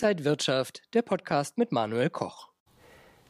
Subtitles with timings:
[0.00, 2.50] Inside Wirtschaft, der Podcast mit Manuel Koch.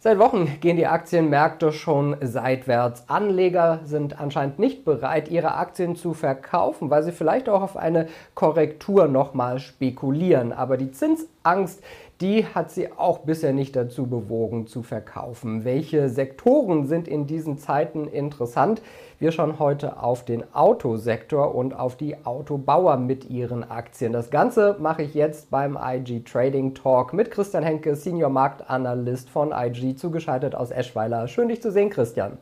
[0.01, 3.09] Seit Wochen gehen die Aktienmärkte schon seitwärts.
[3.09, 8.07] Anleger sind anscheinend nicht bereit, ihre Aktien zu verkaufen, weil sie vielleicht auch auf eine
[8.35, 10.53] Korrektur nochmal spekulieren.
[10.53, 11.83] Aber die Zinsangst,
[12.21, 15.65] die hat sie auch bisher nicht dazu bewogen zu verkaufen.
[15.65, 18.83] Welche Sektoren sind in diesen Zeiten interessant?
[19.21, 24.13] Wir schauen heute auf den Autosektor und auf die Autobauer mit ihren Aktien.
[24.13, 29.53] Das Ganze mache ich jetzt beim IG Trading Talk mit Christian Henke, Senior Marktanalyst von
[29.53, 31.29] IG, zugeschaltet aus Eschweiler.
[31.29, 32.39] Schön dich zu sehen, Christian.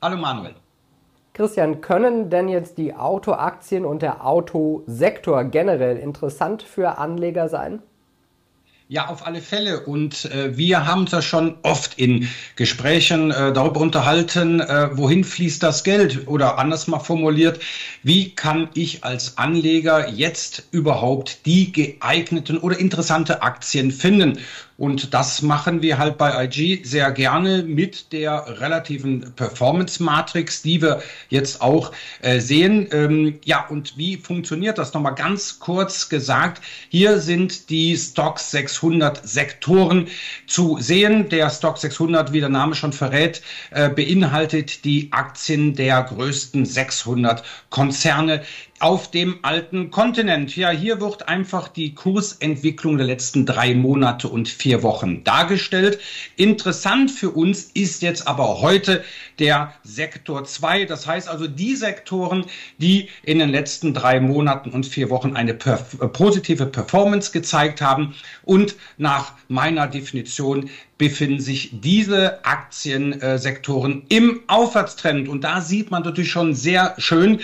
[0.00, 0.54] Hallo Manuel.
[1.34, 7.82] Christian, können denn jetzt die Autoaktien und der Autosektor generell interessant für Anleger sein?
[8.88, 9.80] Ja, auf alle Fälle.
[9.80, 15.24] Und äh, wir haben uns ja schon oft in Gesprächen äh, darüber unterhalten, äh, wohin
[15.24, 16.28] fließt das Geld?
[16.28, 17.60] Oder anders mal formuliert,
[18.02, 24.38] wie kann ich als Anleger jetzt überhaupt die geeigneten oder interessante Aktien finden?
[24.82, 31.00] Und das machen wir halt bei IG sehr gerne mit der relativen Performance-Matrix, die wir
[31.28, 32.88] jetzt auch äh, sehen.
[32.90, 34.92] Ähm, ja, und wie funktioniert das?
[34.92, 36.64] Nochmal ganz kurz gesagt.
[36.88, 40.08] Hier sind die Stock 600 Sektoren
[40.48, 41.28] zu sehen.
[41.28, 47.44] Der Stock 600, wie der Name schon verrät, äh, beinhaltet die Aktien der größten 600
[47.70, 48.42] Konzerne
[48.82, 50.56] auf dem alten Kontinent.
[50.56, 55.98] Ja, hier wird einfach die Kursentwicklung der letzten drei Monate und vier Wochen dargestellt.
[56.36, 59.04] Interessant für uns ist jetzt aber heute
[59.38, 60.84] der Sektor 2.
[60.84, 62.46] Das heißt also die Sektoren,
[62.78, 68.14] die in den letzten drei Monaten und vier Wochen eine perf positive Performance gezeigt haben
[68.44, 70.70] und nach meiner Definition
[71.02, 75.28] befinden sich diese Aktiensektoren im Aufwärtstrend.
[75.28, 77.40] Und da sieht man natürlich schon sehr schön,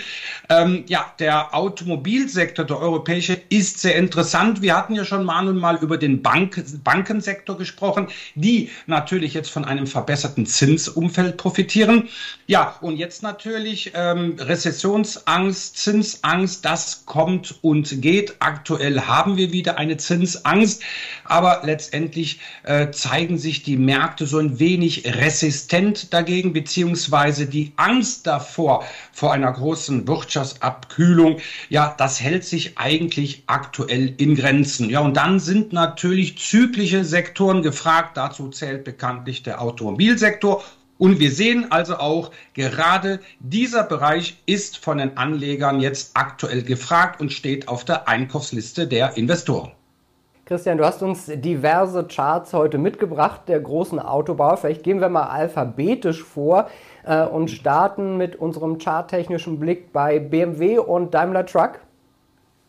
[0.47, 4.61] ähm, ja, der Automobilsektor, der europäische, ist sehr interessant.
[4.61, 9.51] Wir hatten ja schon mal und mal über den Bank, Bankensektor gesprochen, die natürlich jetzt
[9.51, 12.07] von einem verbesserten Zinsumfeld profitieren.
[12.47, 18.35] Ja, und jetzt natürlich ähm, Rezessionsangst, Zinsangst, das kommt und geht.
[18.39, 20.81] Aktuell haben wir wieder eine Zinsangst,
[21.25, 27.73] aber letztendlich äh, zeigen sich sich die Märkte so ein wenig resistent dagegen, beziehungsweise die
[27.77, 34.91] Angst davor, vor einer großen Wirtschaftsabkühlung, ja, das hält sich eigentlich aktuell in Grenzen.
[34.91, 38.17] Ja, und dann sind natürlich zyklische Sektoren gefragt.
[38.17, 40.63] Dazu zählt bekanntlich der Automobilsektor
[40.99, 47.19] und wir sehen also auch, gerade dieser Bereich ist von den Anlegern jetzt aktuell gefragt
[47.19, 49.71] und steht auf der Einkaufsliste der Investoren.
[50.49, 54.57] Christian, du hast uns diverse Charts heute mitgebracht der großen Autobauer.
[54.57, 56.67] Vielleicht gehen wir mal alphabetisch vor
[57.05, 61.81] äh, und starten mit unserem charttechnischen Blick bei BMW und Daimler Truck.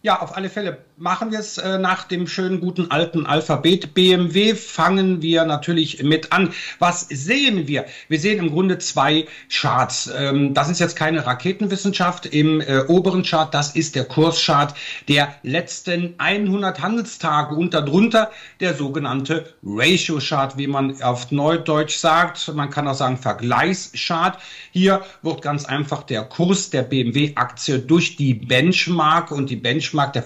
[0.02, 3.94] Ja, auf alle Fälle machen wir es äh, nach dem schönen guten alten Alphabet.
[3.94, 6.53] BMW fangen wir natürlich mit an.
[6.78, 7.87] Was sehen wir?
[8.09, 10.11] Wir sehen im Grunde zwei Charts.
[10.15, 12.27] Ähm, das ist jetzt keine Raketenwissenschaft.
[12.27, 14.75] Im äh, oberen Chart, das ist der Kurschart
[15.09, 18.31] der letzten 100 Handelstage und darunter
[18.61, 22.53] der sogenannte Ratio Chart, wie man auf Neudeutsch sagt.
[22.55, 24.38] Man kann auch sagen Vergleichschart.
[24.71, 30.25] Hier wird ganz einfach der Kurs der BMW-Aktie durch die Benchmark und die Benchmark der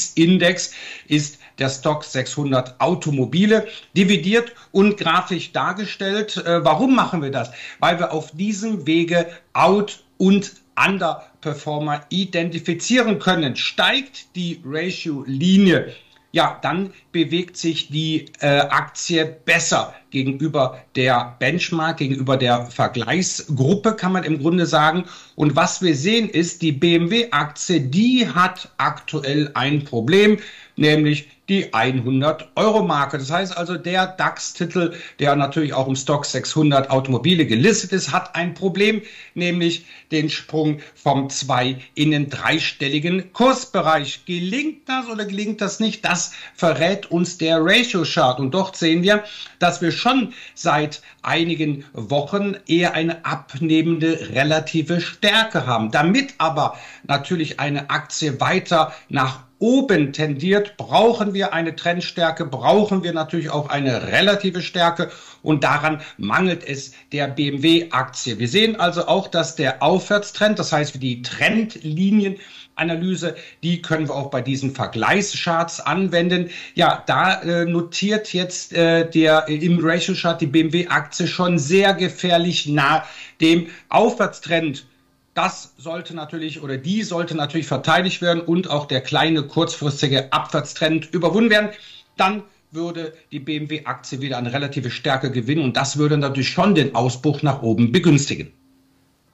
[0.00, 0.72] Vergleichsindex
[1.08, 3.66] ist der Stock 600 Automobile,
[3.96, 6.36] dividiert und grafisch dargestellt.
[6.38, 7.50] Äh, warum machen wir das?
[7.80, 13.56] Weil wir auf diesem Wege Out- und Underperformer identifizieren können.
[13.56, 15.92] Steigt die Ratio-Linie
[16.32, 24.12] ja, dann bewegt sich die äh, Aktie besser gegenüber der Benchmark, gegenüber der Vergleichsgruppe, kann
[24.12, 25.04] man im Grunde sagen.
[25.34, 30.38] Und was wir sehen ist, die BMW-Aktie, die hat aktuell ein Problem,
[30.76, 33.18] nämlich die 100-Euro-Marke.
[33.18, 38.36] Das heißt also, der DAX-Titel, der natürlich auch im Stock 600 Automobile gelistet ist, hat
[38.36, 39.02] ein Problem,
[39.34, 44.24] nämlich den Sprung vom zwei in den dreistelligen Kursbereich.
[44.26, 46.04] Gelingt das oder gelingt das nicht?
[46.04, 48.38] Das verrät uns der Ratio-Chart.
[48.38, 49.24] Und dort sehen wir,
[49.58, 55.90] dass wir schon seit einigen Wochen eher eine abnehmende relative Stärke haben.
[55.90, 63.12] Damit aber natürlich eine Aktie weiter nach oben tendiert, brauchen wir eine Trendstärke, brauchen wir
[63.12, 65.10] natürlich auch eine relative Stärke
[65.42, 68.38] und daran mangelt es der BMW-Aktie.
[68.38, 74.30] Wir sehen also auch, dass der Aufwärtstrend, das heißt die Trendlinienanalyse, die können wir auch
[74.30, 76.48] bei diesen Vergleichscharts anwenden.
[76.74, 82.66] Ja, da äh, notiert jetzt äh, der äh, im Ratio-Chart die BMW-Aktie schon sehr gefährlich
[82.66, 83.04] nah
[83.42, 84.86] dem Aufwärtstrend
[85.34, 91.12] das sollte natürlich oder die sollte natürlich verteidigt werden und auch der kleine kurzfristige Abwärtstrend
[91.12, 91.70] überwunden werden.
[92.16, 92.42] dann
[92.72, 97.42] würde die BMW-Aktie wieder eine relative Stärke gewinnen und das würde natürlich schon den Ausbruch
[97.42, 98.52] nach oben begünstigen.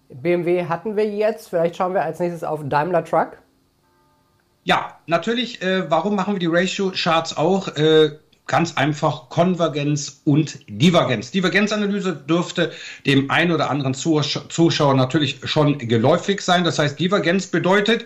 [0.09, 3.39] BMW hatten wir jetzt, vielleicht schauen wir als nächstes auf Daimler Truck.
[4.65, 7.69] Ja, natürlich, äh, warum machen wir die Ratio-Charts auch?
[7.77, 11.33] Äh, ganz einfach Konvergenz und Divergenz.
[11.33, 12.73] Divergenzanalyse dürfte
[13.05, 16.63] dem einen oder anderen Zuschauer natürlich schon geläufig sein.
[16.63, 18.05] Das heißt, Divergenz bedeutet,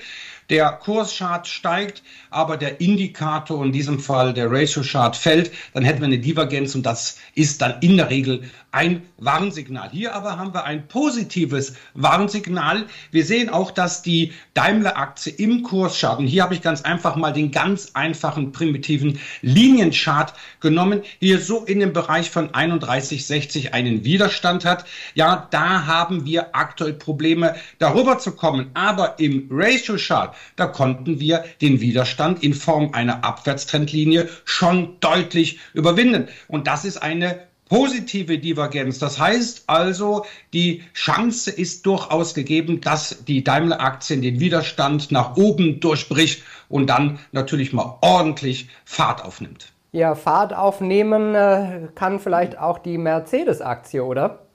[0.50, 6.00] der Kurschart steigt, aber der Indikator, in diesem Fall der Ratio Chart, fällt, dann hätten
[6.00, 8.42] wir eine Divergenz und das ist dann in der Regel
[8.72, 9.90] ein Warnsignal.
[9.90, 12.86] Hier aber haben wir ein positives Warnsignal.
[13.10, 17.32] Wir sehen auch, dass die Daimler-Aktie im Kurschart, und hier habe ich ganz einfach mal
[17.32, 24.64] den ganz einfachen primitiven Linienchart genommen, hier so in dem Bereich von 31,60 einen Widerstand
[24.64, 24.84] hat.
[25.14, 28.70] Ja, da haben wir aktuell Probleme, darüber zu kommen.
[28.74, 36.28] Aber im Ratio-Chart, da konnten wir den Widerstand in Form einer Abwärtstrendlinie schon deutlich überwinden.
[36.48, 37.40] Und das ist eine
[37.70, 38.98] positive Divergenz.
[38.98, 45.80] Das heißt also, die Chance ist durchaus gegeben, dass die Daimler-Aktien den Widerstand nach oben
[45.80, 49.72] durchbricht und dann natürlich mal ordentlich Fahrt aufnimmt.
[49.92, 54.49] Ja, Fahrt aufnehmen äh, kann vielleicht auch die Mercedes-Aktie, oder?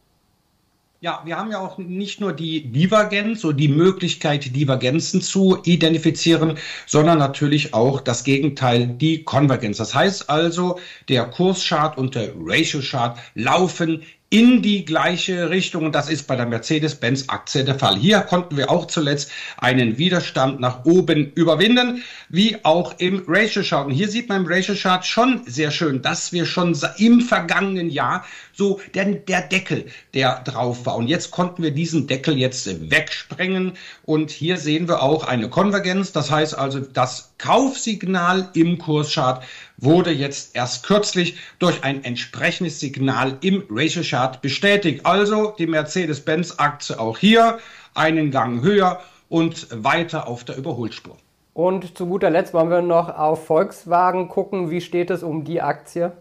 [1.05, 6.57] Ja, wir haben ja auch nicht nur die Divergenz oder die Möglichkeit, Divergenzen zu identifizieren,
[6.87, 9.77] sondern natürlich auch das Gegenteil, die Konvergenz.
[9.77, 14.01] Das heißt also, der Kurschart und der Ratio-Chart laufen
[14.35, 15.85] in die gleiche Richtung.
[15.85, 17.95] Und das ist bei der Mercedes-Benz-Aktie der Fall.
[17.95, 23.87] Hier konnten wir auch zuletzt einen Widerstand nach oben überwinden, wie auch im Ratio-Chart.
[23.87, 28.25] Und hier sieht man im Ratio-Chart schon sehr schön, dass wir schon im vergangenen Jahr
[28.51, 30.97] so der, der Deckel, der drauf war.
[30.97, 33.77] Und jetzt konnten wir diesen Deckel jetzt wegsprengen.
[34.03, 36.11] Und hier sehen wir auch eine Konvergenz.
[36.11, 39.45] Das heißt also, das Kaufsignal im Kurschart
[39.77, 45.05] wurde jetzt erst kürzlich durch ein entsprechendes Signal im Ratio Chart bestätigt.
[45.05, 47.59] Also die Mercedes-Benz-Aktie auch hier
[47.93, 48.99] einen Gang höher
[49.29, 51.17] und weiter auf der Überholspur.
[51.53, 54.69] Und zu guter Letzt wollen wir noch auf Volkswagen gucken.
[54.69, 56.11] Wie steht es um die Aktie?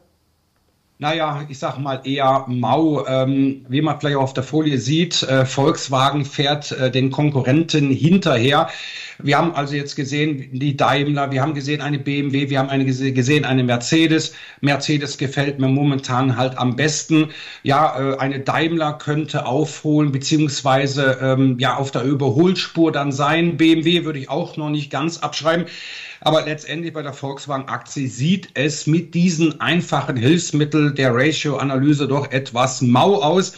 [0.99, 3.05] naja, ich sag mal eher mau.
[3.07, 8.69] Ähm, wie man vielleicht auf der Folie sieht, äh, Volkswagen fährt äh, den Konkurrenten hinterher.
[9.23, 12.85] Wir haben also jetzt gesehen, die Daimler, wir haben gesehen eine BMW, wir haben eine
[12.85, 14.35] gesehen eine Mercedes.
[14.61, 17.31] Mercedes gefällt mir momentan halt am besten.
[17.63, 23.57] Ja, äh, eine Daimler könnte aufholen, beziehungsweise ähm, ja auf der Überholspur dann sein.
[23.57, 25.67] BMW würde ich auch noch nicht ganz abschreiben.
[26.21, 32.81] Aber letztendlich bei der Volkswagen-Aktie sieht es mit diesen einfachen Hilfsmitteln der Ratio-Analyse doch etwas
[32.81, 33.53] mau aus.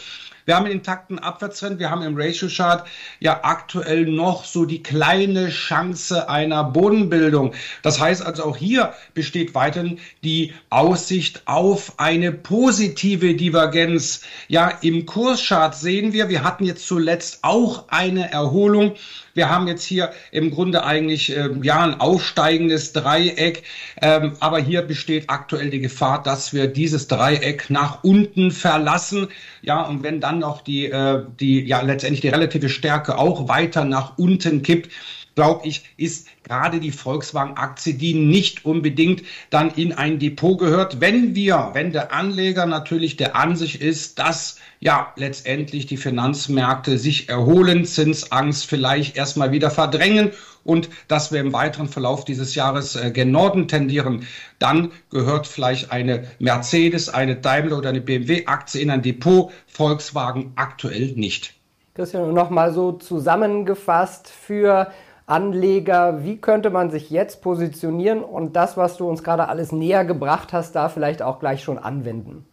[0.47, 1.77] Wir haben einen intakten Abwärtstrend.
[1.77, 2.87] Wir haben im Ratio-Chart
[3.19, 7.53] ja aktuell noch so die kleine Chance einer Bodenbildung.
[7.83, 14.21] Das heißt also auch hier besteht weiterhin die Aussicht auf eine positive Divergenz.
[14.47, 18.93] Ja, im Kurschart sehen wir, wir hatten jetzt zuletzt auch eine Erholung.
[19.37, 23.61] Wir haben jetzt hier im Grunde eigentlich äh, ja ein aufsteigendes Dreieck,
[24.01, 29.27] ähm, aber hier besteht aktuell die Gefahr, dass wir dieses Dreieck nach unten verlassen.
[29.61, 33.85] Ja, und wenn dann noch die, äh, die ja letztendlich die relative Stärke auch weiter
[33.85, 34.89] nach unten kippt,
[35.37, 39.21] glaube ich, ist gerade die Volkswagen-Aktie, die nicht unbedingt
[39.51, 40.99] dann in ein Depot gehört.
[40.99, 47.29] Wenn wir, wenn der Anleger natürlich der Ansicht ist, dass ja letztendlich die Finanzmärkte sich
[47.29, 50.31] erholen, Zinsangst vielleicht erstmal wieder verdrängen
[50.63, 54.25] und dass wir im weiteren Verlauf dieses Jahres äh, gen Norden tendieren,
[54.57, 61.13] dann gehört vielleicht eine Mercedes, eine Daimler oder eine BMW-Aktie in ein Depot, Volkswagen aktuell
[61.15, 61.53] nicht.
[61.93, 64.91] Christian, nochmal so zusammengefasst für
[65.29, 70.05] Anleger, wie könnte man sich jetzt positionieren und das, was du uns gerade alles näher
[70.05, 72.45] gebracht hast, da vielleicht auch gleich schon anwenden?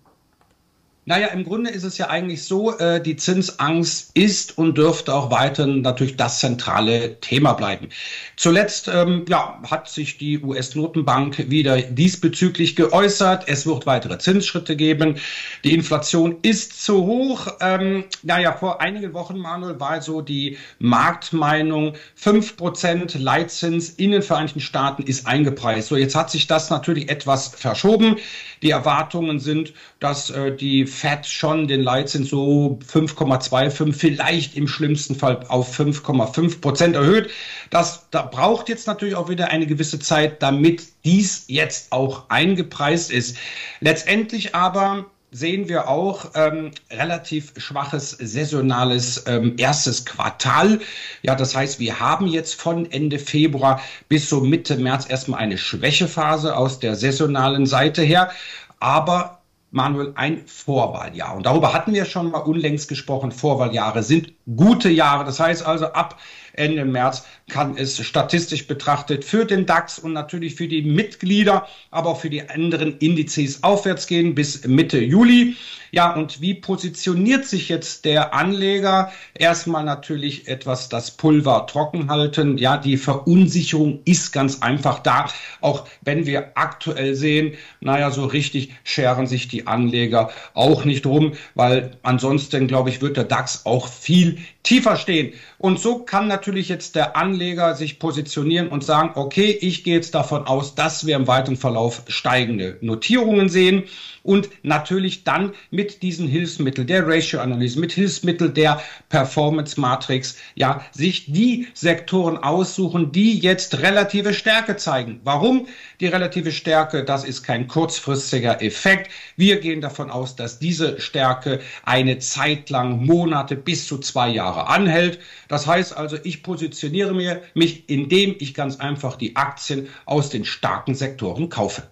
[1.07, 5.31] Naja, im Grunde ist es ja eigentlich so, äh, die Zinsangst ist und dürfte auch
[5.31, 7.91] weiterhin natürlich das zentrale Thema bleiben.
[8.37, 13.45] Zuletzt ähm, ja, hat sich die US-Notenbank wieder diesbezüglich geäußert.
[13.49, 15.19] Es wird weitere Zinsschritte geben.
[15.63, 17.49] Die Inflation ist zu hoch.
[17.61, 24.23] Ähm, naja, vor einigen Wochen, Manuel, war so die Marktmeinung, fünf Prozent Leitzins in den
[24.23, 25.89] Vereinigten Staaten ist eingepreist.
[25.89, 28.17] So, jetzt hat sich das natürlich etwas verschoben.
[28.63, 35.17] Die Erwartungen sind, dass äh, die Fed schon den Leitzins so 5,25, vielleicht im schlimmsten
[35.17, 37.31] Fall auf 5,5 Prozent erhöht.
[37.71, 43.11] Das da braucht jetzt natürlich auch wieder eine gewisse Zeit, damit dies jetzt auch eingepreist
[43.11, 43.37] ist.
[43.81, 50.81] Letztendlich aber sehen wir auch ähm, relativ schwaches saisonales ähm, erstes Quartal.
[51.23, 55.59] Ja, das heißt, wir haben jetzt von Ende Februar bis so Mitte März erstmal eine
[55.59, 58.31] Schwächephase aus der saisonalen Seite her.
[58.79, 59.41] Aber
[59.75, 61.37] Manuel, ein Vorwahljahr.
[61.37, 63.33] Und darüber hatten wir schon mal unlängst gesprochen.
[63.33, 65.25] Vorwahljahre sind gute Jahre.
[65.25, 66.19] Das heißt also, ab
[66.55, 72.11] Ende März kann es statistisch betrachtet für den DAX und natürlich für die Mitglieder, aber
[72.11, 75.57] auch für die anderen Indizes aufwärts gehen bis Mitte Juli.
[75.91, 79.13] Ja, und wie positioniert sich jetzt der Anleger?
[79.35, 82.59] Erstmal natürlich etwas das Pulver trocken halten.
[82.59, 85.29] Ja, die Verunsicherung ist ganz einfach da.
[85.61, 91.35] Auch wenn wir aktuell sehen, naja, so richtig scheren sich die Anleger auch nicht rum,
[91.55, 95.33] weil ansonsten, glaube ich, wird der DAX auch viel tiefer stehen.
[95.59, 100.15] Und so kann natürlich jetzt der Anleger sich positionieren und sagen, okay, ich gehe jetzt
[100.15, 103.85] davon aus, dass wir im weiteren Verlauf steigende Notierungen sehen
[104.25, 111.69] und natürlich dann mit diesen Hilfsmitteln der Ratio-Analyse, mit Hilfsmitteln der Performance-Matrix, ja, sich die
[111.75, 115.21] Sektoren aussuchen, die jetzt relative Stärke zeigen.
[115.23, 115.69] Warum
[116.01, 117.05] die relative Stärke?
[117.05, 119.11] Das ist kein kurzfristiger Effekt.
[119.37, 124.69] Wir gehen davon aus, dass diese Stärke eine Zeit lang, Monate bis zu zwei Jahre
[124.69, 125.19] anhält.
[125.49, 130.95] Das heißt also, ich positioniere mich, indem ich ganz einfach die Aktien aus den starken
[130.95, 131.83] Sektoren kaufe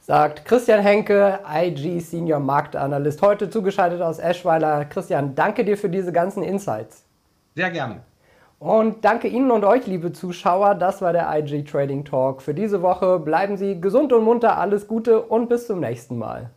[0.00, 4.84] sagt Christian Henke, IG Senior Marktanalyst, heute zugeschaltet aus Eschweiler.
[4.86, 7.04] Christian, danke dir für diese ganzen Insights.
[7.54, 8.00] Sehr gerne.
[8.58, 10.74] Und danke Ihnen und euch, liebe Zuschauer.
[10.74, 13.18] Das war der IG Trading Talk für diese Woche.
[13.18, 16.50] Bleiben Sie gesund und munter, alles Gute und bis zum nächsten Mal.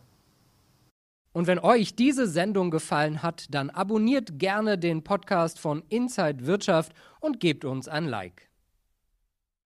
[1.32, 6.92] Und wenn euch diese Sendung gefallen hat, dann abonniert gerne den Podcast von Inside Wirtschaft
[7.20, 8.48] und gebt uns ein Like.